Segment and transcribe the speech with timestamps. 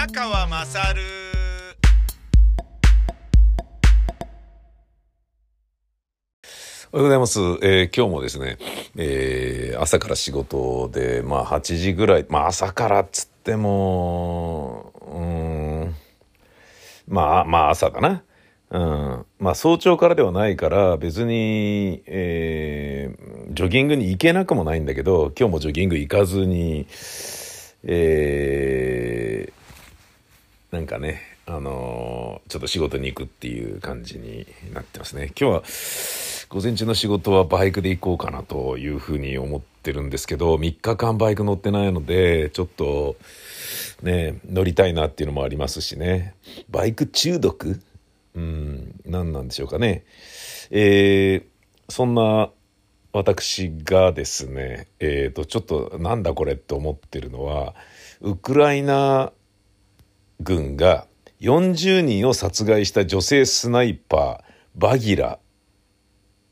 [0.00, 1.02] 宮川まさる
[6.90, 7.38] おはようございます。
[7.60, 8.56] えー今日もですね、
[8.96, 15.94] えー朝から仕事で、まあ8時ぐらい、まあ朝からっつっても、うん、
[17.06, 18.22] まあ、まあ朝だな。
[18.70, 19.26] うん。
[19.38, 26.86] まあ早朝からではないから、別に、えージョギングに行けなくもないんだけど、今日もジョギング行かずに、
[27.84, 29.59] えー
[30.70, 35.32] なんかね、あのーちょっと仕事に行くっていう感じになってますね。
[35.38, 35.62] 今日は、
[36.48, 43.16] 午前中の仕事はバイクで行こうかなというふうに思ってるんですけど、3日間バイク乗ってないので、ちょっと、
[44.02, 46.34] ね、乗りたいなっていうのもありますしね。
[46.70, 47.80] バイク中毒？
[48.36, 50.04] うん、何なんでしょうかね。
[50.70, 51.50] えー
[51.92, 52.50] そんな
[53.12, 57.74] 私がですね、えっ、と、ちょっとなんだこれって思ってるのは、
[58.20, 59.32] ウクライナ
[60.40, 61.06] 軍が
[61.40, 65.38] 40人を殺害した女性スナイパー、バギラ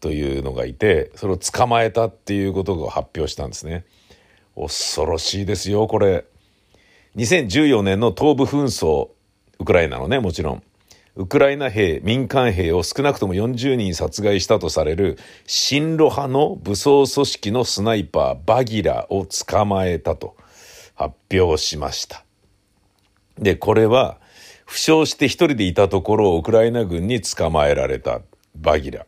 [0.00, 3.84] というのがいて、それを捕まえたっていうことを発表したんですね。
[4.56, 6.24] 恐ろしいですよ、これ。
[7.16, 9.10] 2014年の東部紛争、
[9.58, 10.62] ウクライナのね、もちろん。
[11.16, 20.36] ウクライナ兵、民間兵を少なくとも40人殺害したとされる親ロ派の武装組織のスナイパー、バギラを捕まえたと
[20.94, 22.27] 発表しました。
[23.38, 24.18] で、これは、
[24.66, 28.20] 負傷して一人でいたところをウクライナ軍に捕まえられた
[28.54, 29.06] バギラ。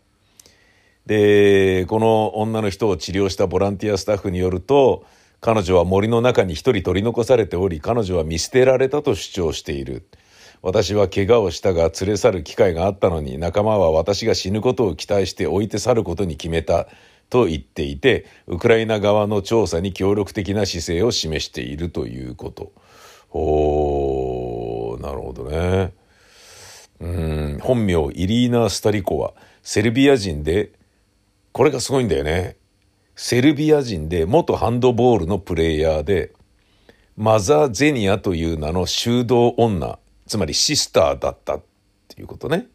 [1.05, 5.05] で、この女の人を治療したボランティアスタッフによると、
[5.41, 10.07] 彼女は森の中に一人取り残されており、彼女は見捨てられたと主張している。
[10.63, 16.87] 私は怪我をしたが連れ去る機会があったのに、仲間は私が死ぬことを期待して置いて去ることに決めた。
[17.31, 22.73] と言っていて、ウクライナ側の調査に協力的な姿勢を示しているということ。
[23.33, 25.93] おー、なるほどね。
[27.01, 29.33] うん、本名イリーナ・スタリコは
[29.63, 30.73] セルビア人で、
[31.53, 32.57] これがすごいんだよね。
[33.17, 36.33] セルビア人で元ハンドボールのプレイヤーで、
[37.17, 41.63] マザー・ゼニアという名の修道女、つまりシスターだったっ
[42.09, 42.67] ていうことね。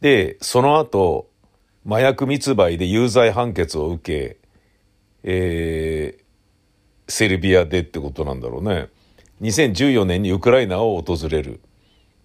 [0.00, 1.28] で、その後、
[1.86, 4.36] 麻薬密売で有罪判決を受け、
[5.24, 6.21] えー
[7.12, 8.88] セルビアでってことなんだろうね。
[9.42, 11.60] 2014年にウクライナを訪れる。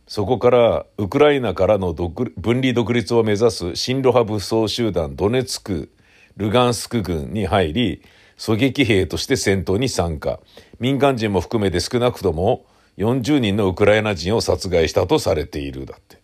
[0.07, 5.91] そこからウクライナからの独分離独立を目指す親ロ派武装集団ドネツク・
[6.37, 8.01] ルガンスク軍に入り、
[8.37, 10.39] 狙撃兵として戦闘に参加。
[10.79, 12.65] 民間人も含めて少なくとも
[12.97, 15.85] 40人のウクライナ人を殺害したとされている。
[15.85, 16.17] だって。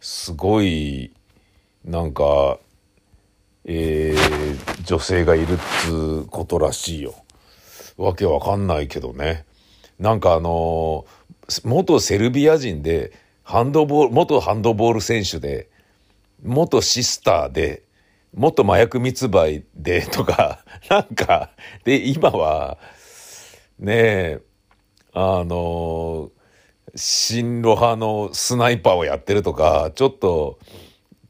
[0.00, 1.10] すごい、
[1.84, 2.60] なんか、
[3.64, 7.14] えー女性がいるっつうことらしいよ。
[7.98, 9.44] わけわかんないけどね。
[9.98, 11.18] なんかあのー
[11.64, 13.10] 元セルビア人で、
[13.42, 15.70] ハンドボール、元ハンドボール選手で、
[16.42, 17.84] 元シスターで、
[18.34, 21.50] 元麻薬密売でとか、 なんか、
[21.84, 22.76] で、今は、
[23.78, 24.40] ねえ、
[25.14, 26.30] あのー
[26.94, 30.58] 親ロ派のスナイパーをやってるとか、ちょっと、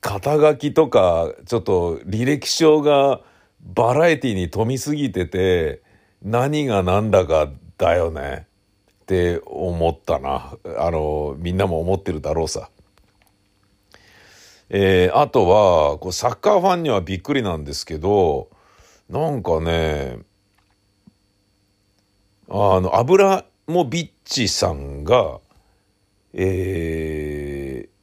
[0.01, 3.21] 肩書きとか、ちょっと履歴書が
[3.61, 5.83] バラエティに富みすぎてて、
[6.23, 8.47] 何が何だかだよね。
[9.03, 10.53] って思ったな。
[10.79, 12.71] あの、みんなも思ってるだろうさ。
[14.71, 18.51] えーあとは、こうサッカーファンにはびっくりなんですけど、
[19.09, 20.19] なんかね、
[22.51, 25.41] あの、アブラモビッチさんが、
[26.35, 27.99] えー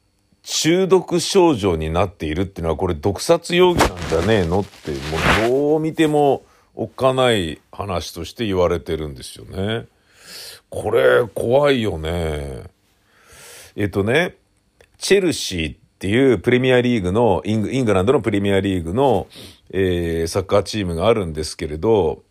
[0.48, 6.44] 中毒症状になっているっていうのはこれ毒殺容疑なんじゃねえのってもうどう見ても
[6.76, 9.86] おっかない話として言われてるんですよね。
[10.68, 12.64] これ怖いよね。
[13.76, 14.36] えっとね、
[14.98, 19.26] チェルシーっていうプレミアリーグの、イングイングランドのプレミアリーグの、
[19.70, 22.22] えーサッカーチームがあるんですけれど、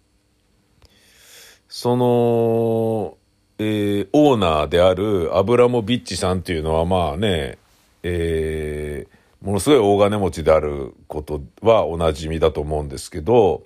[1.68, 3.18] その、
[3.58, 7.58] えーオーナーであるアブラモビッチさんっていうのはまあね、
[8.04, 9.16] えー
[9.46, 13.64] ものすごい大金持ちであることはおなじみだと思うんですけど、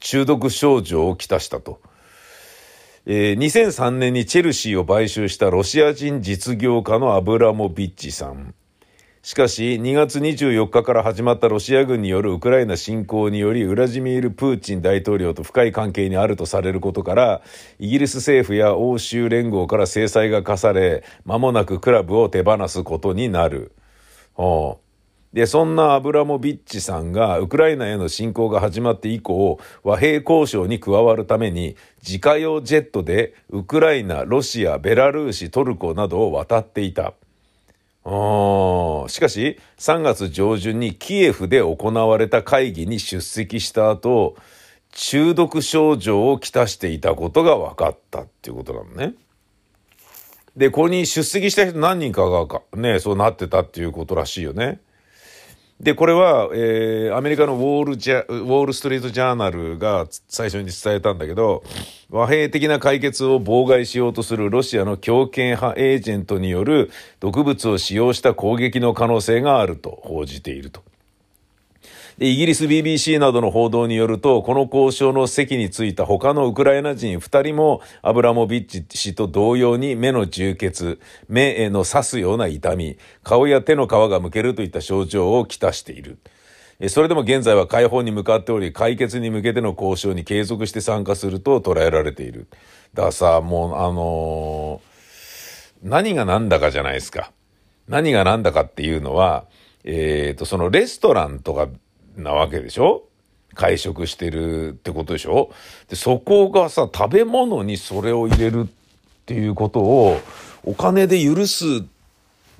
[0.00, 1.80] 中毒症状をきたしたと。
[3.06, 8.54] えー2003年にチェルシーを買収したロシア人実業家のアブラモビッチさん。
[9.26, 17.42] しかし、2月24日から始まったロシア軍によるウクライナ侵攻により、ウラジミール・プーチン大統領と深い関係にあるとされることから、
[17.80, 23.72] イギリス政府や欧州連合から制裁が課され、間もなくクラブを手放すことになる。
[24.36, 24.78] おう
[25.32, 37.12] で、そんなアブラモビッチさんがウクライナへの侵攻が始まって以降、和平交渉に加わるために自家用ジェットでウクライナ、ロシア、ベラルーシ、トルコなどを渡っていた。
[38.04, 44.36] しかし、3月上旬にキエフで行われた会議に出席した後、
[44.92, 49.14] 中毒症状をきたしていたことが分かったっていうことなのね。
[50.56, 54.80] で、ここに出席した人何人かがね、そうなってたっていうことらしいよね。
[55.80, 61.64] で、これは、えー、アメリカのウォールジャ、ウォールストリートジャーナルが最初に伝えたんだけど、
[62.08, 66.90] 和平的な解決を妨害しようとするロシアの強権派エージェントによる
[67.20, 70.82] 毒物を使用した攻撃の可能性があると報じていると。
[72.18, 80.98] イギリス BBC などの報道によると、この交渉の席に着いた他のウクライナ人二人も、アブラモビッチ氏と同様に目の充血、
[81.28, 86.16] 目への刺すような痛み、顔や手の皮がむけるといった症状をきたしている。
[86.88, 92.46] それでも現在は解放に向かっており、解決に向けての交渉に継続して参加すると捉えられている。
[92.94, 97.30] だからさ、もう、あのー、何が何だかじゃないですか。
[97.88, 99.44] 何が何だかっていうのは、
[99.84, 101.68] えっ、ー、と、そのレストランとか
[102.16, 103.04] なわけでしょ？
[103.54, 105.50] 会食してるってことでしょ？
[105.88, 108.66] で、そこがさ、食べ物にそれを入れるっ
[109.24, 110.20] ていうことを
[110.64, 111.64] お金で許す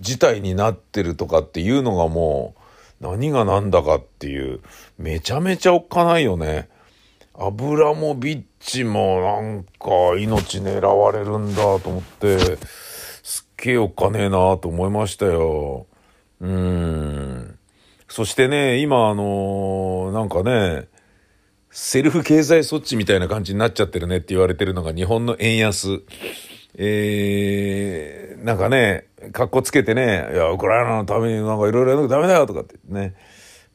[0.01, 2.55] 事態になってるとかっていうのがも
[3.01, 4.61] う何が何だかっていう、
[4.99, 6.69] めちゃめちゃおっかないよね。
[7.39, 12.57] アブラモビッチもなんか命狙われるんだと思って、
[13.23, 15.87] すっげえおっかねえなと思いましたよ。
[16.41, 17.56] うーん。
[18.17, 20.89] そしてね、今あのー、なんかね、
[21.71, 26.01] セルフ経済措置みたいな感じになっちゃってるねって言われてるのが日本の円安。
[26.77, 33.17] えー、なんかね、格好つけてね、いや、ウクライナのためになんかいろいろやらなきゃダメだよとかってね、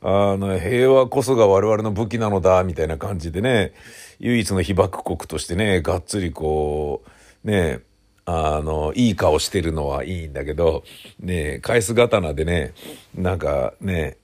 [0.01, 3.73] あの、平和こそが我々の武器なのだ、みたいな感じでね、
[4.17, 7.03] 唯一の被爆国としてね、がっつりこ
[7.45, 7.81] う、ね、
[8.25, 10.83] あの、いい顔してるのはいいんだけど、
[11.19, 12.73] ね、返す刀でね、
[13.13, 14.17] なんかね、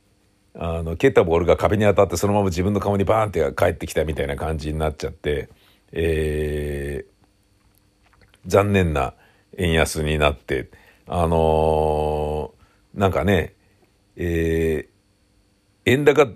[0.60, 5.50] あの、蹴ったボールが壁に当たってそのまま自分の顔にバーンって帰ってきたみたいな感じになっちゃって、
[5.92, 9.14] えー、残念な
[9.58, 10.72] 円安になって、
[11.08, 13.54] あのー、なんかね、
[14.16, 16.28] えー、円高、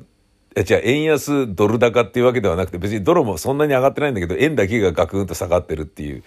[0.63, 6.23] じゃ円安ドル高っていうわけではなくて別にドルもそんなに上がってないんだけど円だけがガクンと下がってるっていう、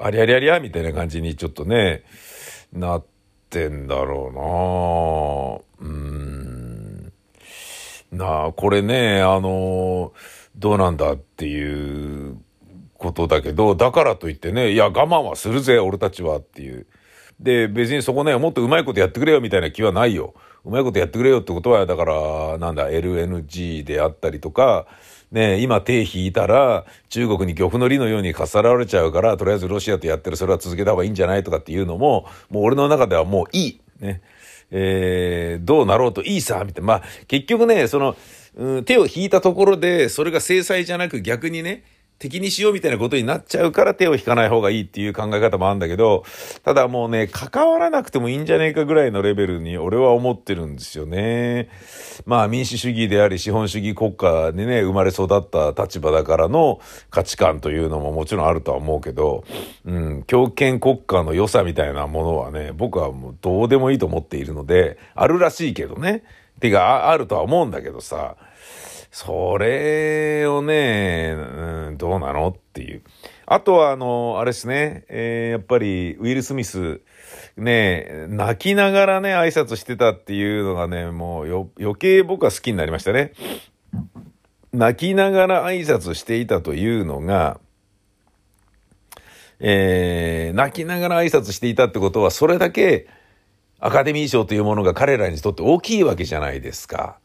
[0.00, 2.02] ありゃりゃりゃみたいな感じにちょっとね、
[2.72, 3.04] なっ
[3.50, 6.23] てんだろうなうん。
[8.14, 10.12] なあ、これね、あの、
[10.56, 12.38] どうなんだっていう
[12.96, 16.86] ことだけど、だからといってね、いや、我慢はするぜ、俺たちはっていう。
[17.40, 20.34] で、別にそこね、もっとうまいことやってくれよみたいな気はないよ。
[20.64, 24.86] うまいことやってくれよってことは、だから、なんだ、LNG であったりとか、
[25.32, 33.80] ね、今手引いたら、中国に漁夫の利のようにかさられちゃうから、とりあえずロシアとやってる、それは続けた方がいいんじゃないとかっていうのも、もう俺の中ではもういい。
[34.00, 34.22] ね。
[34.76, 36.88] えー、どうなろうといいさ、みたいな。
[36.88, 38.16] まあ、結局ね、その、
[38.56, 41.84] うん、手を引いたところで、それが制裁じゃなく逆にね、
[42.18, 46.24] 敵にしようみたいなことになっちゃうから手を引かない方がいいっていう考え方もあるんだけど、
[46.62, 51.68] ただもうね、関わらなくてもいいんじゃねえかぐらいのレベルに俺は思ってるんですよね。
[52.24, 56.80] まあ民主主義であり資本主義国家でね、生まれ育った立場だからの
[57.10, 59.44] 価値観というのももちろんあるとは思うけど、
[59.84, 66.22] うん、強権国家の良さみたいなものはね、僕はもうどうでもいいと思っているので、あるらしいけどね。
[66.60, 68.36] てか、あるとは思うんだけどさ、
[69.16, 73.02] それをね、うん、どうなのっていう。
[73.46, 77.00] あとは、あの、あれですね、えー、やっぱり、ウィル・スミス、
[77.56, 83.34] ね、泣きながらね、挨拶してたっていうのがね、もうよ、余計僕は好きになりましたね。
[84.72, 87.60] 泣きながら挨拶していたというのが、
[89.60, 93.06] えー、泣きながら挨拶していたってことは、それだけ
[93.78, 97.20] アカデミー賞というものが彼らにとって大きいわけじゃないですか。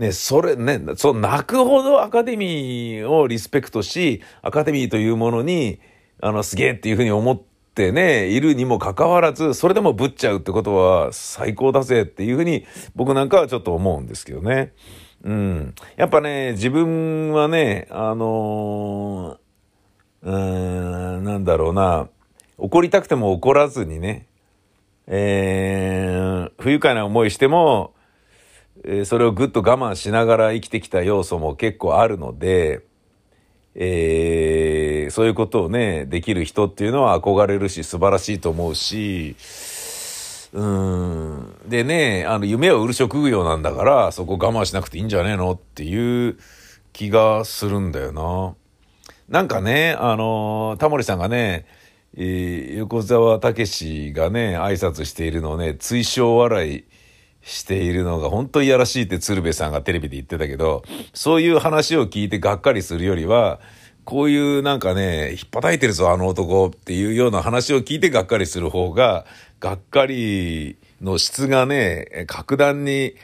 [0.00, 5.78] ね、それね、そう、泣くほどアカデミーをリスペクトし、アカデミーというものに、
[6.22, 7.40] あの、すげえっていうふうに思っ
[7.74, 12.64] てね、いるにもかかわらず、それでもぶっちゃうってことは最高だぜっていうふうに、
[12.94, 14.72] 僕なんかはちょっと思うんですけどね。
[15.22, 15.74] うん。
[15.96, 22.08] やっぱね、自分はね、あのー、うーん、なんだろうな、
[22.56, 24.28] 怒りたくても怒らずにね、
[25.06, 27.92] えー、不愉快な思いしても、
[28.84, 32.82] えそれをぐっと我慢しながら生きてきた要素も結構あるので、
[33.74, 39.36] えー、そういうことをね、できる人っていうのは憧れるし素晴らしいと思うし、
[40.52, 41.54] うん。
[41.66, 46.38] でね、あの、夢は売る職業なんだから、そこ我慢しなくていいんじゃねえのっていう
[46.92, 48.54] 気がするんだよな。
[49.28, 51.66] なんかね、あの、タモリさんがね、
[52.16, 56.84] えー、横澤武がね、挨拶しているのをね、追笑笑い
[57.42, 60.82] しているのが本当いやらしいって鶴瓶さんがテレビで言ってたけど、
[61.14, 63.60] そういう話を聞いてがっかりするよりは、
[64.04, 69.24] こういうなんかね、引っ叩いてるぞ、あの男っていうような話を聞いてがっかりする方が、
[69.60, 73.14] がっかりの質がね、格段に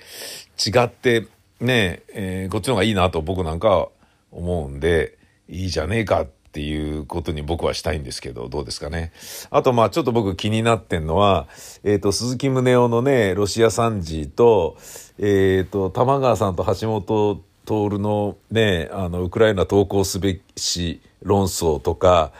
[0.64, 1.26] 違って
[1.60, 3.88] ね、えー、こっちの方がいいなと僕なんか
[4.30, 5.18] 思うんで、
[5.48, 9.12] いいじゃねえかっていうことに僕はしたいんですけど、どうですかね。
[9.50, 11.48] あと、まあちょっと僕気になってんのは、
[11.84, 14.78] えっ、ー、と、鈴木宗男のね、ロシア惨事と、
[15.18, 22.32] えっ、ー、と、玉川さんと橋本徹のね、あの、ウクライナ投降すべし論争とか、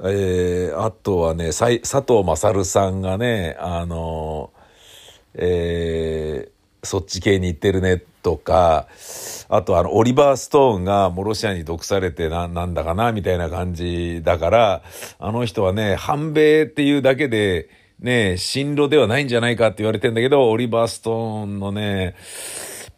[0.00, 4.52] えー、あとはね、佐藤勝さんがね、あの、
[5.34, 6.53] えー、
[6.84, 8.86] そっち系に行ってるねとか、
[9.48, 14.82] あとあの、オリバー・ストーンがもうロシアに毒されてな、なんだかな、みたいな感じだから、
[15.18, 17.68] あの人はね、反米っていうだけで、
[18.00, 22.14] ね、進路ではないんじゃないかって言われてんだけど、オリバー・ストーンのね、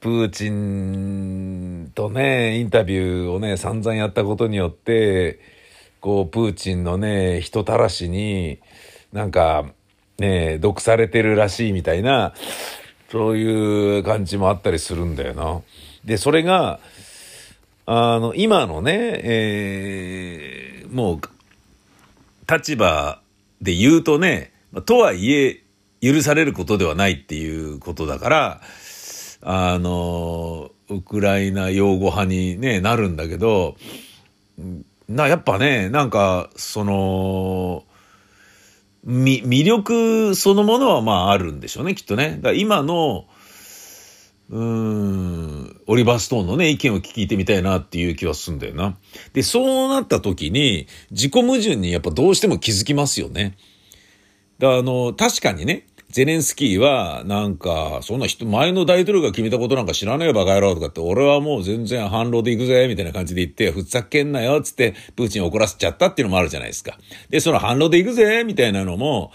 [0.00, 5.40] プーチンとね、インタビューをね、散々やったことによって、
[6.00, 8.60] こう、プーチンのね、人たらしに、
[9.12, 9.64] なんか、
[10.18, 12.34] ね、毒されてるらしいみたいな、
[13.10, 15.62] そういう感じもあったりするんだよな。
[16.04, 16.80] で、それが、
[17.86, 21.20] あの、今のね、えー、もう、
[22.52, 23.20] 立場
[23.60, 24.52] で言うとね、
[24.84, 25.62] とはいえ、
[26.02, 28.60] 許されることではないっていうことだから、
[29.42, 33.76] あの、ウクライナ擁護派に、ね、なるんだけど、
[35.08, 37.84] な、やっぱね、なんか、その、
[39.06, 42.38] 魅力そのものはまああるんでしょうね、きっとね。
[42.42, 43.26] だ今の、
[44.50, 48.96] うん、オリバーストーンのね、意見を聞いてみたいなっていう気はするんだよな。
[49.32, 53.56] で、そうなった時に、自己矛盾にやっぱどうしても気づきますよね。
[54.58, 55.86] だあの、確かにね、
[56.16, 66.99] ゼレンスキーは、なんか、そんな人、前の大統領が決めたことなんか知らねえバカ野郎とかって、俺はもう全然反論で行くぜ、みたいな感じで言って、 ふざけんなよ、つって、プーチン怒らせちゃったっていうのもあるじゃないですか。
[67.28, 69.30] で、その反論で行くぜ、みたいなのも、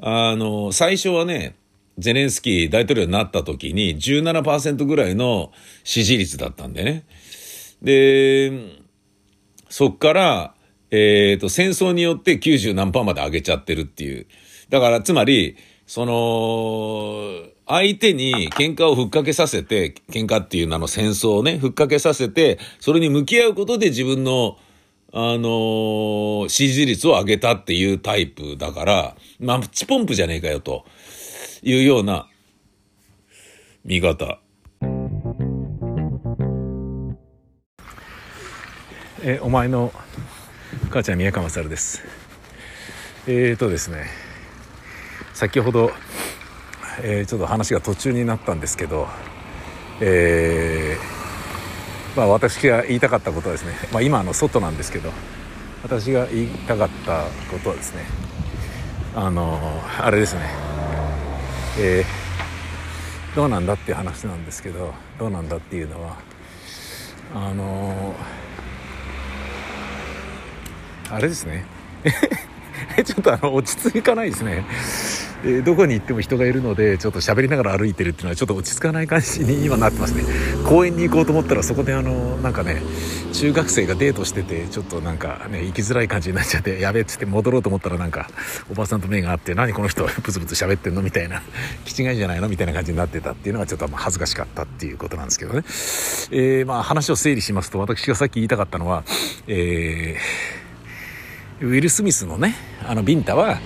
[0.00, 1.54] あの、最初はね、
[1.96, 5.52] ゼレンスキー大統領になった時に17%ぐらいの
[5.84, 7.04] 支持率だったんでね。
[7.82, 8.50] で、
[9.68, 10.54] そっから、
[10.90, 14.26] えっ、ー、と、戦争によって90何パーまで上げちゃってるっていう。
[14.70, 15.56] だから、つまり、
[15.90, 24.56] その、相手に喧嘩をふっかけさせて、喧嘩っていう名の戦争をね、ふっかけさせて、それに向き合うことで自分の、
[25.12, 30.84] あの支持率を上げたっていうタイプだから、まあ、チポンプじゃねえかよ、と
[31.64, 32.28] いうような
[33.84, 34.38] 見方。
[39.24, 39.92] え、お前の
[40.88, 42.04] 母ちゃん宮川勝です。
[43.26, 44.29] えーとですね、
[45.40, 45.90] 先ほど、
[47.02, 49.08] えー、ちょっと話が途中になったんですけど、
[49.98, 55.10] えー、まあ、私が言いたかったことはですね、まあ、今の外なんですけど
[55.82, 58.04] 私が言いたかったことはですね
[59.14, 59.58] あの
[59.98, 60.42] あれですね、
[61.78, 66.18] えー、どうなんだっていう話なんですけどどうなんだっていうのは
[67.34, 68.14] あの
[71.08, 71.64] あれですね
[73.06, 74.66] ちょっとあの落ち着かないですね。
[75.42, 80.24] えー、どこに行っても人がいるのでちょっと喋りながら歩いてるっていうのはちょっと落ち着かない感じに今なってますね。
[80.68, 82.82] 公園に行こうと思ったらそこであのなんかね
[83.32, 88.28] 中学生がデートしててちょっとなんかね行きづらい感じになっちゃってやべえっつって戻ろうと思ったらなんか
[88.70, 91.42] おばさんと目があって何この人ブツブツ喋ってんのみたいな
[91.84, 95.62] 気違いじゃないのみたいな感じになってたっていうのがちょっと恥ずかしかったっていうことなんですけどね、
[96.32, 99.04] えー、まあ話を整理しますと私がさっき言いたかったのは、
[99.46, 102.54] えー、ウィル・スミスのね
[102.86, 103.58] あのビンタは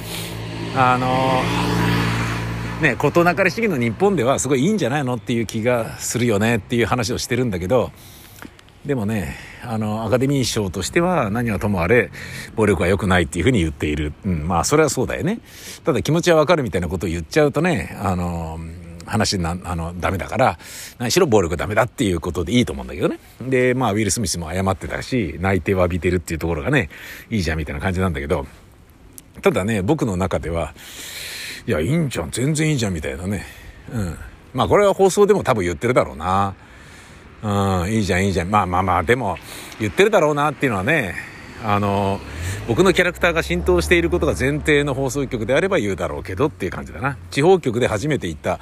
[0.76, 1.42] あの
[2.82, 7.92] ね事なかれ主義の日本ではすごいいいんじゃないのっていう気がするよねっていう話をしてるんだけど
[8.84, 12.10] でもねあのアカデミー賞としては何はともあれ
[12.56, 15.40] 暴力は良くないっていうふうに言っている、うん、まあそれはそうだよね
[15.84, 18.58] ただ気持ちはわかるみたいなことを言っちゃうとねあの
[19.06, 20.58] 話な、あの、ダメだから、
[20.98, 23.18] 何しろ暴力ダメだっていうことでいいと思うんだけどね。
[23.40, 26.88] で、まあ、ウィル・スミスも謝ってたし、内定を浴びてるっていうところがね、
[27.30, 28.46] いいじゃんみたいな感じなんだけど、
[29.42, 30.74] ただね、僕の中では、
[31.66, 33.44] いや、いいんじゃん、全然いいじゃん、みたいなね。
[33.92, 34.18] うん。
[34.52, 36.54] まあ、これは放送でも多分言ってるだろうな。
[37.42, 38.48] うん、いいじゃん、いいじゃん。
[38.48, 39.36] まあまあまあ、でも、
[39.80, 41.14] 言ってるだろうなっていうのはね、
[41.64, 42.20] あの、
[42.66, 47.18] 僕のキャラクターが浸透していることが前提の放送局であれば言うだろうけどっていう感じだな。
[47.30, 48.58] 地方局で初めて行った、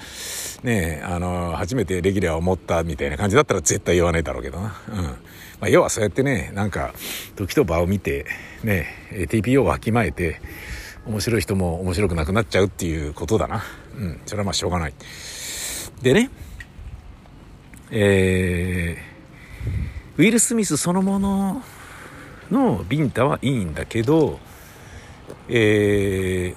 [0.65, 4.75] ねあの、初めてレギュラーを持ったみたいな感じだったら絶対言わないだろうけどな。
[4.89, 5.05] うん。
[5.05, 5.17] ま
[5.63, 6.95] あ、要はそうやってね、なんか、
[7.37, 8.27] 時と場を見て、
[8.65, 10.41] ね、TPO をわきまえて、
[11.07, 13.63] 面白い人も面白くなくなっちゃうっていうことだな。
[13.97, 14.21] うん。
[14.27, 14.95] それはまあしょうがない。
[16.03, 16.29] でね、
[17.93, 21.63] えー、ウィル・スミスそのもの
[22.53, 24.39] のビンタはいいんだけど、
[25.49, 26.55] え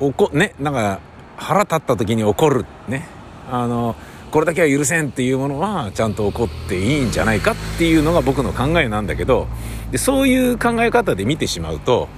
[0.00, 1.00] ー、怒、ね、なんか
[1.36, 3.08] 腹立った時に怒る、ね、
[3.50, 3.96] あの、
[4.30, 9.46] これだけは許せんっていうものはちゃんと怒っていいんじゃないかっていうのが僕の考えなんだけど、
[9.90, 12.08] でそういう考え方で見てしまうと、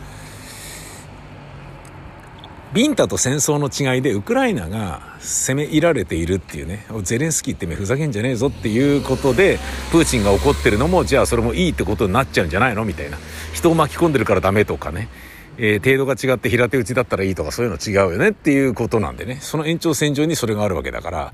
[2.75, 9.58] ビンタと戦争の違いでウクライナが攻め入られているっていうねゼレンスキーってめふざけんじゃねえぞっていうことで
[9.90, 13.16] プーチンが怒ってるのもじゃあそれもいいってことになっちゃうんじゃないのみたいな。
[13.54, 15.08] 人を巻き込んでるからダメとかね、
[15.56, 19.38] えー、程度が違って平手打ちだったらいいとかそういうの違うよねっていうことなんでね。
[19.40, 21.32] その延長線上にそれがあるわけだから。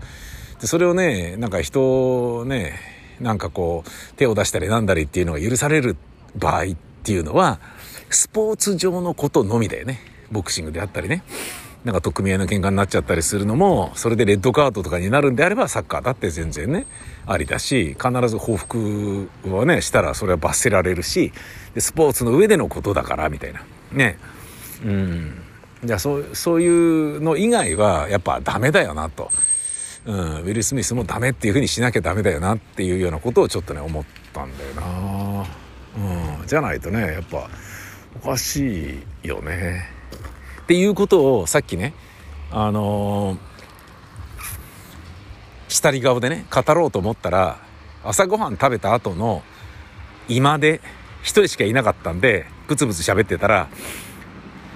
[0.61, 2.79] でそれをねなんか人をね
[3.21, 5.97] なんかこう手を出したりなんだりっていうのが許される
[6.37, 6.67] 場合っ
[7.03, 7.59] ていうのは
[8.09, 10.14] スポーツ上のことのみだよね。
[10.35, 11.23] ボクシングであったりね。
[11.85, 16.87] なんか特組合の喧嘩になっちゃったりするのもそれでレッドカードとかになるんであればサッカーだって全然ね
[17.27, 21.31] ありだし必ず報復はねしたらそれは罰せられるし
[21.75, 23.63] でスポーツの上でのことだからみたいな。
[23.93, 24.19] ね。
[24.83, 25.43] うん。
[25.85, 29.31] じゃあそうそういうの以外はやっぱダメだよなと、
[30.07, 35.47] うん、ウィル・スミスもダメっていうふうにしなきゃダメだよなっていうようなことをちょっとね思ったんだよな、
[36.41, 37.51] うん、じゃないとねやっぱ
[38.23, 39.91] おかしいよね。
[40.65, 41.93] っていうことをさっきね、
[42.51, 43.39] あのー、
[45.69, 47.59] 下り顔でね、語ろうと思ったら、
[48.03, 49.43] 朝ごはん食べた後の
[50.27, 50.81] 今で
[51.21, 53.69] 一人しかいなかったんで、ブツブツ喋ってたら、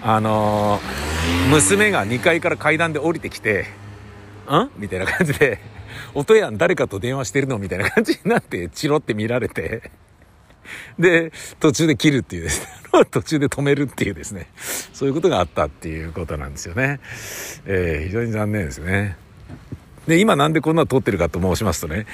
[0.03, 3.67] あのー、娘が2階から階段で降りてきて、
[4.51, 4.71] ん？
[4.77, 5.59] みたいな感じで、
[6.15, 7.59] 音やん誰かと電話してるの？
[7.59, 9.91] みたいな感じになって、チロって見られて、
[10.99, 14.49] で、途中で切るっていうですね、 途中で止めるっていうですね、
[14.93, 17.01] そういうことがあったっていうことなんですよね。
[17.67, 19.17] えー、非常に残念ですね。
[20.07, 22.07] で、今なんでこんなの撮ってるかと申しますとね、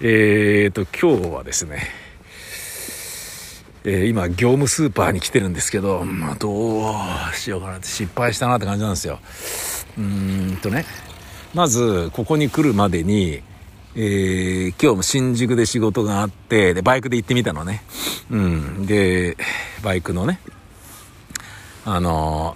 [0.00, 1.90] えーと、今日はですね、
[3.86, 9.20] えー、今、業務スーパーに来てるんですけど、まあ、どうしようかなって失敗したなって感じなんですよ。
[9.98, 10.86] うーんとね、
[11.52, 13.42] まず、ここに来るまでに、
[13.96, 17.84] えー、今日も新宿で仕事があって、で、バイクで行ってみたのね。
[18.28, 18.86] うん。
[18.86, 19.36] で、
[19.84, 20.40] バイクのね、
[21.84, 22.54] あの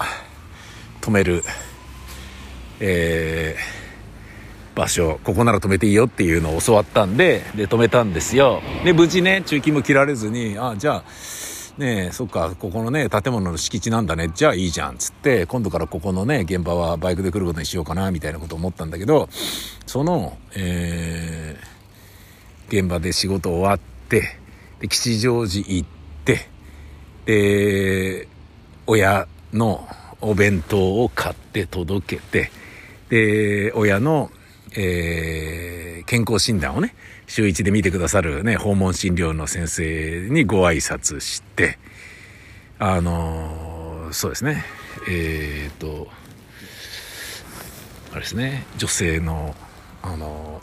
[1.00, 1.44] ー、止める、
[2.80, 8.60] えー、場所、ここなら止めていいよっていうのを教わったんで、で、止めたんですよ。
[8.84, 11.04] で、無事ね、中金も切られずに、あ、じゃあ、
[11.78, 14.32] ねえ、そっか、ここのね、建物の敷地なんだね。
[14.34, 14.98] じゃあいいじゃん。
[14.98, 19.28] つって、今度からここのね、現場はバイクで来ることにしようかな、みたいなこと思ったんだけど、
[19.86, 24.38] その、えー、現場で仕事終わって、
[24.80, 25.88] で、吉祥寺行っ
[26.24, 26.48] て、
[27.26, 28.28] で、
[28.88, 29.86] 親の
[30.20, 32.50] お弁当を買って届けて、
[33.08, 34.32] で、親の、
[34.76, 36.96] えー、健康診断をね、
[37.28, 41.78] 週1で見てくださるね、訪問診療の先生にご挨拶して、
[42.78, 44.64] あのー、そうですね、
[45.08, 46.08] えっ、と、
[48.12, 49.54] あれですね、女性の、
[50.02, 50.62] あの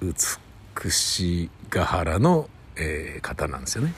[0.00, 0.38] ー、
[0.84, 3.94] 美しが原の、えー、方なんですよね、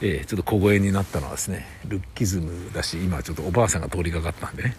[0.00, 4.76] えー、ちょっと小声になったのはですねルッキズムだし今ちょっとおばあさんが通りかかったんでね。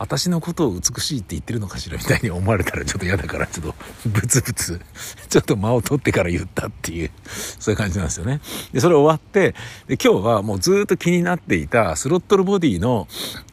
[0.00, 3.74] 私のことを美しいって言ってるのかしらみたいに思われたらちょっと嫌だから、ちょっと
[4.06, 4.80] ブツブツ、
[5.28, 7.10] ちょっと間を取ってから言ったっていう、
[7.60, 8.40] そういう感じなんですよね。
[8.72, 9.54] で、それ終わって、
[9.88, 13.08] で、今日はもうずっと気になっていたスロットルボディの、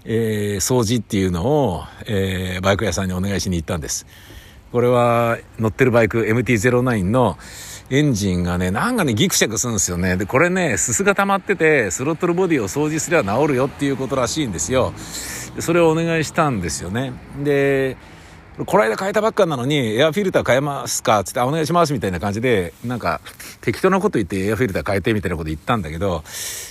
[0.06, 4.06] えー、掃除っていうのを、えー、バイク屋さんにお願いしに行ったんです。
[4.72, 7.38] これは乗ってるバイク MT-09 の
[7.90, 10.16] エンジンがね、なんかね、ギクシャクするんですよね。
[10.16, 14.94] で、これね、すすが溜まってて、スロットルボディを掃除すれば治るよっていうことらしいんですよ。
[15.60, 17.14] それをお願いしたんですよね。
[17.44, 17.98] で、
[18.66, 21.24] この間変えたばっかなのに、エアフィルター変えますか？
[21.24, 23.22] つって、お願いしますみたいな感じで、なんか、
[23.62, 26.24] 適当なこと言ってエアフィルター変えてみたいなこと言ったんだけど、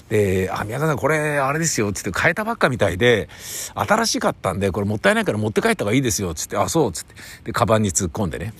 [0.09, 3.29] で、あ、宮田さんこれ、あれですよ、つって変えたばっかみたいで、
[3.77, 8.53] 新しかったんで、これもったいないから持って帰った方がいいですよ、つって、あ、そう、つって、で、カバンに突っ込んでね。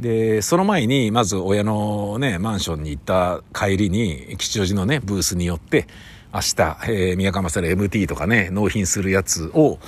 [0.00, 5.86] で、その前に、まず親のね、マンションに行った帰りに、吉祥寺のね、ブースに寄って、
[6.32, 9.78] 明日、えー、宮川勝 MT とかね、納品するやつを、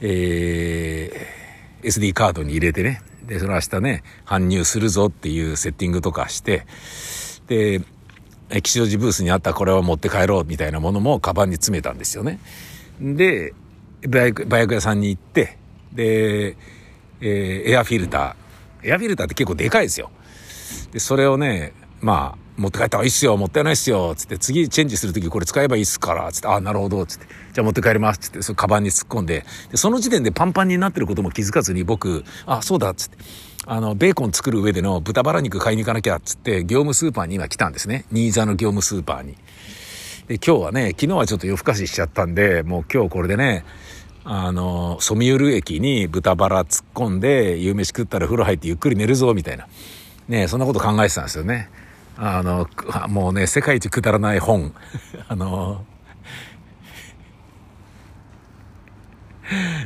[0.00, 6.66] えー、SD カードに入れてね、で、その明日ね、搬入するぞっていうセッティングとかして、
[7.46, 7.80] で、
[8.50, 12.40] 吉祥寺ブースにあったこれを持って帰ろうみたいなものもカバンに詰めたんですよね。
[13.00, 13.54] で、
[14.08, 15.58] バイク、バイク屋さんに行って、
[15.92, 16.56] で、
[17.20, 18.88] えー、エアフィルター。
[18.88, 20.10] エアフィルターって結構でかいですよ。
[20.92, 33.18] で、それをね、まあ、持って帰った方がいいっすよ、持ってないっすよ、つって、次チェンジするときこれ使えばいいっすから、つって、あ、なるほど、つって、じゃあ持って帰ります、つって、そのカバンに突っ込んで、で、その時点でパンパンになってることも気づかずに僕、あ、そうだ、つって、
[33.66, 38.04] あの、ベーコン作る上での豚バラ肉買いに行かなきゃ、つって、業務スーパーに今来たんですね。
[38.10, 39.36] 新座の業務スーパーに。
[40.28, 43.64] で、今日はね、昨日はちょっと夜更かししちゃったんで、もう今日これでね、
[44.24, 49.66] あの、ソミュール駅に豚バラ突っ込んで、夕飯食ったら風呂入ってゆっくり寝るぞ、みたいな。
[50.28, 51.68] ねそんなこと考えてたんですよね。
[52.16, 52.68] あの、
[53.08, 54.74] もうね、世界一くだらない本。
[55.28, 55.84] あの、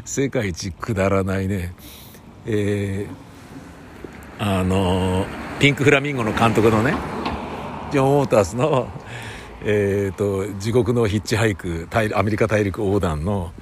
[0.04, 1.74] 世界一くだらないね、
[2.46, 5.26] えー、あの、
[5.58, 6.94] ピンクフラミンゴの監督のね、
[7.90, 8.88] ジョン・ウォータースの、
[9.62, 13.52] えっ、ー、と、地獄のヒッチハイク、アメリカ大陸横断の、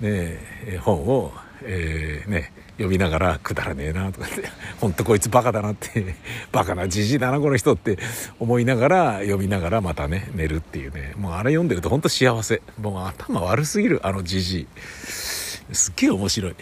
[0.00, 0.38] ね、
[0.80, 4.48] 本を、えー、ね、読みながらくだらねえなとかって
[4.80, 6.16] ほんとこいつバカだなって
[6.52, 7.98] バカなじじいだなこの人って
[8.38, 11.12] 思いながら読みながらまたね寝るっていうね。
[11.16, 12.62] もうあれ読んでるとほんと幸せ。
[12.80, 14.66] もう頭悪すぎるあのじじい。
[14.76, 16.54] すっげえ面白い。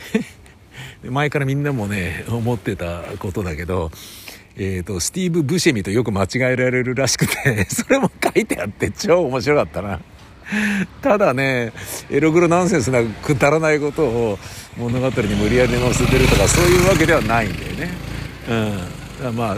[1.09, 3.91] 前からみんなもね思ってたことだけど
[4.57, 10.01] えっ、ー、と、スティーブ・ブシェミとよく間違えられるらしくて、それも書いてあって超面白かったな。
[11.03, 11.73] ただね、
[12.11, 14.39] エログロナンセンスなくだらないことを
[14.77, 17.91] 物語に無理やり載せてるとかそういうわけではないんだよね。
[18.49, 19.37] うん。
[19.37, 19.57] まあ、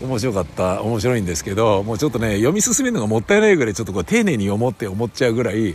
[0.00, 5.74] 面白かった、面白いんですけど、もうちょっとね、読み進めるのがもったいないぐらいちょっとこう丁寧に読もうって思っちゃうぐらい、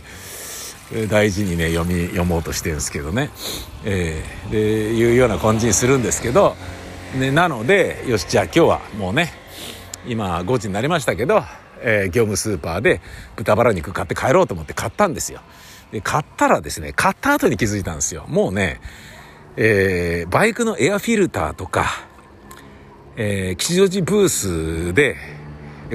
[1.10, 3.30] 大事にね、読み、読もうとしてるんですけどね。
[3.84, 4.58] えー、で、
[4.94, 6.56] いうような感じにするんですけど、
[7.18, 9.32] ね、なので、よし、じゃあ今日はもうね、
[10.06, 11.42] 今5時になりましたけど、
[11.82, 13.00] えー、業務スーパーで
[13.36, 15.40] 豚バラ肉買って帰ろうと思って買ったんですよ。
[15.92, 18.24] で、買ったらですね、買った後に気づいたんですよ。
[18.28, 18.80] もうね、
[19.56, 21.86] えー、バイクのエアフィルターとか、
[23.16, 25.16] えー、吉祥寺ブースで、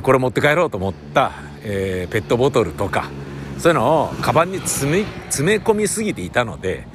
[0.01, 1.31] これ持って帰ろうと思った、
[1.63, 3.09] えー、ペットボトルとか、
[3.59, 6.85] そういうのをカバンに詰め、詰め込みすぎていたので、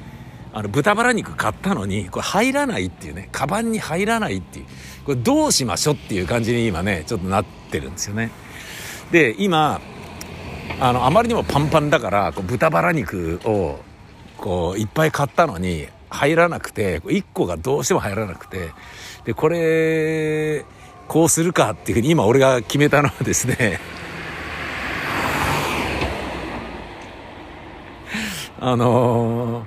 [0.53, 4.65] あの、豚バラ肉買ったのに、これ入らないっていうね、カバンに入らないっていう、
[5.05, 8.29] これどうしましょうっていう感じに今ね、ちょっとなってるんですよね。
[9.11, 9.81] で今
[10.79, 13.79] あのあまりにもパンパンだからこう豚バラ肉を
[14.37, 18.71] こういっぱい買ったのに入らなくて1個がどうしても入らなくて
[19.25, 20.63] でこれ
[21.07, 23.79] こうするかっていうふうに今俺が決めたのはですね
[28.61, 29.65] あのー、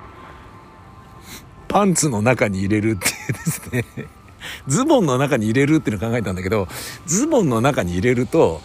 [1.67, 3.85] パンツの中に入れるっていうですね
[4.67, 6.67] ズボンの中に入れるっていうのを考えたんだけど
[7.05, 8.61] ズボンの中に入れると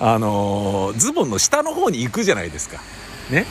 [0.00, 2.80] あのズボンの下の方に行くじゃないですか。
[3.30, 3.46] ね。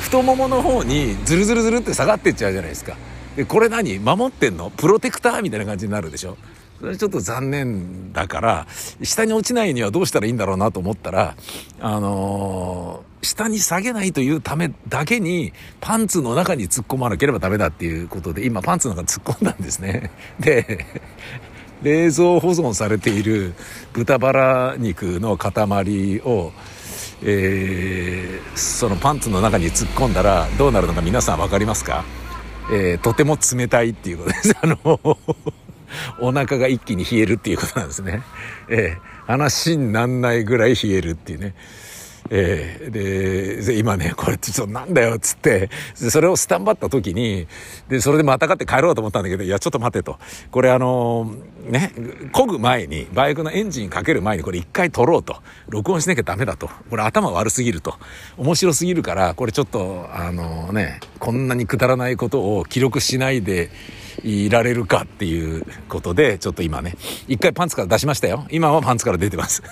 [0.00, 2.96] 太ももの方にズルズルズルって下がってっちゃうじゃないですか。
[3.36, 3.98] で、これ何？
[3.98, 4.70] 守ってんの？
[4.70, 6.36] プロテクターみたいな感じになるでしょ？
[6.80, 8.66] それちょっと残念だから、
[9.02, 11.36] 下に落ちないにはどうしたらいいんだろうなと思ったら、
[11.80, 20.10] あのー、下に下げないというためだけに、パンツの中に突っ込まなければダメだっていうことで、今パンツの中に突っ込んだんですね。
[20.40, 20.84] で、
[21.84, 23.52] 冷蔵保存されている
[23.92, 25.52] 豚バラ肉の塊
[26.24, 26.52] を、
[27.22, 32.04] えー、そのパンツの中に突っ込んだらどうなるのか皆さん分かりますか、
[32.72, 34.56] えー、とても冷たいっていうことです。
[34.60, 34.78] あの
[36.18, 38.22] お腹が一気に冷えるっていうことなんですね。
[38.68, 41.54] えー、話になんないぐらい冷えるっていうね。
[42.30, 47.46] えー、で、今ね、これちょっとなんだよ、っつって、それをスタンバった時に、
[47.88, 50.18] で、それでまたがって帰ろうと思ったんだけど、いや、ちょっと待てと。
[50.50, 51.92] これあのー、ね、
[52.32, 55.36] 漕ぐ前に、バイクのエンジンかける前にこれ一回撮ろうと。
[55.68, 56.70] 録音しなきゃダメだと。
[56.88, 57.94] これ頭悪すぎると。
[58.36, 63.70] 面白すぎるから、これちょっと、あのー、ね、こんなにくだらないことを記録しないで、
[64.22, 66.96] いられるかっていうことで、ちょっと今ね、
[67.28, 68.46] 一回パンツから出しましたよ。
[68.50, 69.62] 今はパンツから出てます。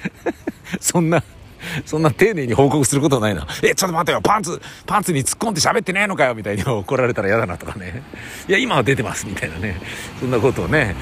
[0.80, 1.22] そんな、
[1.84, 3.46] そんな丁寧に報告することないな。
[3.62, 8.02] え、ちょっと待ってよ、パンツ、パンツに突っ込んで喋ってねえのかよ、みたいに 怒られたら嫌だなとかね。
[8.48, 9.80] いや、今は出てます、みたいなね。
[10.20, 10.96] そんなことをね、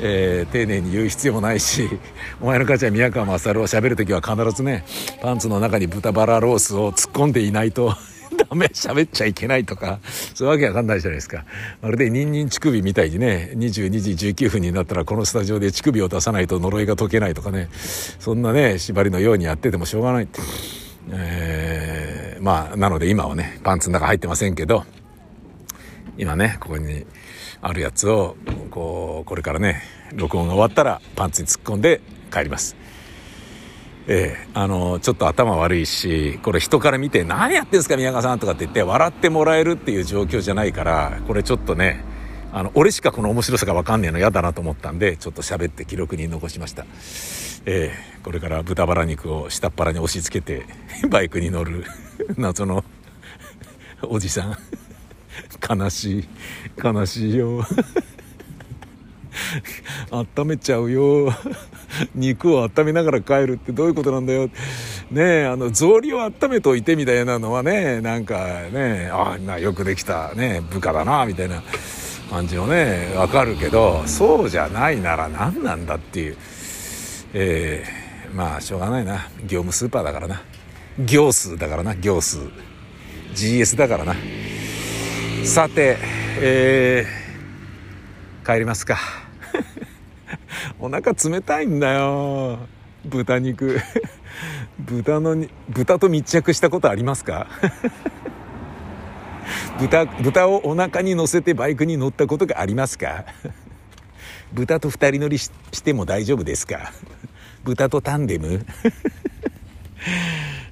[0.00, 1.88] えー、丁寧に言う必要もないし、
[2.40, 4.84] お前の母ちゃん宮川勝を喋るときは必ずね、
[5.22, 7.96] パンツの中に豚バラロースを突っ込んでいないと
[8.48, 10.00] ダメ、喋っちゃいけないとか、
[10.34, 11.44] そういうわけわかんないじゃないですか。
[11.82, 20.28] まるでニンニン乳首みたいにね、22時19分になったらこのスタジオで乳首を出さないと呪いが解けないとかね、そんなね、縛りのようにやっててもしょうがない。
[21.10, 24.84] えー、まあ、なので今はね、パンツの中入ってませんけど、
[26.18, 27.06] 今ね、ここに
[27.60, 28.36] あるやつを、
[28.70, 29.82] こう、これからね、
[30.14, 32.00] 録音が終わったらパンツに突っ込んで
[32.32, 32.76] 帰ります。
[34.08, 42.04] ええあのちょっと頭悪いしこれ人から見て「何やってんすか宮川さん」とかって言って笑ってもらえるっていう状況じゃないからこれちょっとね
[42.52, 46.86] あの俺しかこの面白さが分かんねえの嫌だなと思ったんでちょっと喋って記録に残しました。
[47.66, 50.66] ええこれから豚バラ肉を下っ腹に押し付けて
[51.08, 51.84] バイクに乗る
[52.38, 52.84] 謎の
[54.02, 54.56] おじさん。
[55.68, 56.28] 悲しい
[56.82, 57.64] 悲しいよ。
[60.10, 61.32] 温めちゃうよ。
[62.14, 64.48] 肉を温めながら帰るってどういうことなんだよ。
[65.10, 71.62] ねえあの草履を温めといてみたいなのはねなんかねああよくできたね部下だなみたいな
[72.30, 76.36] 感じのねわかるけどそうじゃないなら何なんだっていう。
[77.38, 79.28] えー、まあしょうがないな。
[79.42, 80.42] 業務スーパーだからな。
[80.98, 81.94] 行数だからな。
[81.96, 82.38] 行数
[83.34, 84.14] GS だからな。
[85.44, 85.98] さて
[86.38, 89.25] えー、帰りますか。
[90.80, 92.58] お腹冷たいんだよ。
[93.04, 93.78] 豚肉。
[94.78, 97.46] 豚のに豚と密着したことありますか？
[99.78, 103.24] 豚豚をお腹に乗せてバイクに乗ったことがありますか？
[104.52, 106.92] 豚と二人乗りししても大丈夫ですか？
[107.64, 108.64] 豚とタンデム？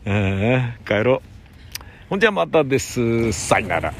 [0.07, 1.21] ああ帰ろう。
[2.11, 3.33] ほんじゃまたです。
[3.33, 3.95] さよなら。